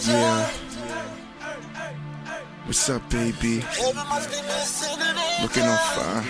[0.00, 0.50] Yeah.
[2.66, 3.62] What's up, baby?
[5.42, 6.24] Looking on fire.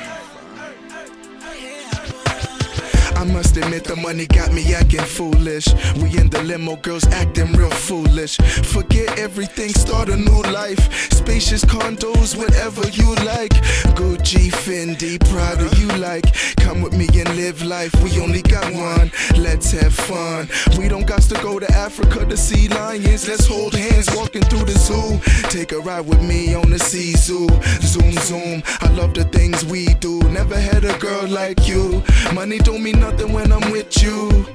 [3.16, 5.66] I must admit the money got me acting foolish.
[5.96, 8.36] We in the limo, girls acting real foolish.
[8.36, 11.03] Forget everything, start a new life.
[11.34, 13.50] Spacious condos, whatever you like.
[13.96, 16.32] Gucci, Fendi, Prada, you like.
[16.58, 17.92] Come with me and live life.
[18.04, 19.10] We only got one.
[19.36, 20.48] Let's have fun.
[20.78, 23.26] We don't got to go to Africa to see lions.
[23.26, 25.18] Let's hold hands walking through the zoo.
[25.50, 27.48] Take a ride with me on the Sea-Doo.
[27.82, 28.62] Zoom, zoom.
[28.82, 30.20] I love the things we do.
[30.30, 32.00] Never had a girl like you.
[32.32, 34.46] Money don't mean nothing when I'm with you.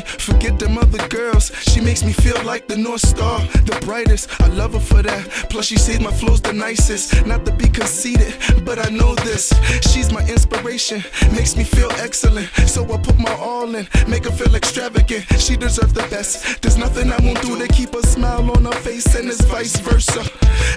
[0.00, 1.50] Forget them other girls.
[1.62, 4.28] She makes me feel like the North Star, the brightest.
[4.40, 5.28] I love her for that.
[5.50, 7.26] Plus, she says my flow's the nicest.
[7.26, 8.34] Not to be conceited,
[8.64, 9.52] but I know this.
[9.90, 12.48] She's my inspiration, makes me feel excellent.
[12.66, 15.24] So I put my all in, make her feel extravagant.
[15.38, 16.62] She deserves the best.
[16.62, 19.78] There's nothing I won't do to keep a smile on her face, and it's vice
[19.80, 20.22] versa.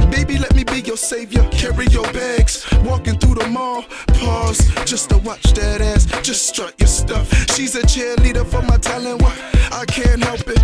[0.09, 1.47] Baby, let me be your savior.
[1.51, 3.83] Carry your bags, walking through the mall.
[4.19, 6.05] Pause just to watch that ass.
[6.21, 7.27] Just strut your stuff.
[7.55, 9.12] She's a cheerleader for my talent.
[9.17, 9.37] What?
[9.71, 10.59] I can't help it.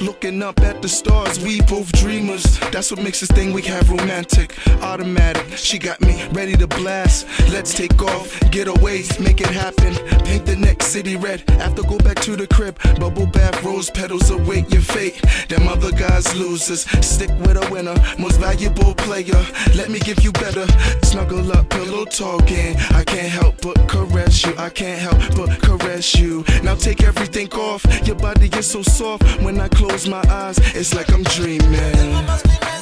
[0.00, 1.38] Looking up at the stars.
[1.38, 2.58] We both dreamers.
[2.70, 4.56] That's what makes this thing we have romantic.
[4.82, 7.26] Automatic, she got me ready to blast.
[7.50, 9.94] Let's take off, get away, make it happen.
[10.24, 11.42] Paint the next city red.
[11.60, 15.20] After go back to the crib, bubble bath, rose petals await your fate.
[15.48, 16.82] Them other guys losers.
[17.04, 19.44] Stick with a winner, most valuable player.
[19.74, 20.66] Let me give you better.
[21.02, 22.76] Snuggle up, pillow talking.
[22.90, 24.54] I can't help but caress you.
[24.56, 26.44] I can't help but caress you.
[26.62, 27.84] Now take everything off.
[28.06, 29.22] Your body is so soft.
[29.42, 32.81] When I close my eyes, it's like I'm dreaming.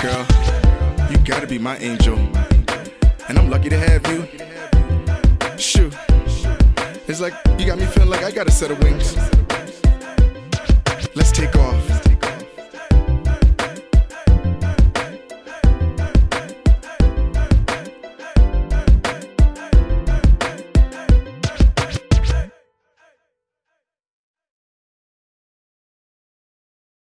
[0.00, 0.26] girl.
[1.10, 2.16] You gotta be my angel.
[3.28, 4.26] And I'm lucky to have you.
[5.58, 5.94] Shoot.
[7.06, 9.14] It's like you got me feeling like I got a set of wings.
[11.14, 11.69] Let's take off.